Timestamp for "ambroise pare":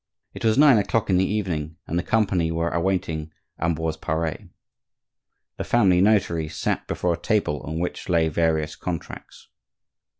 3.59-4.49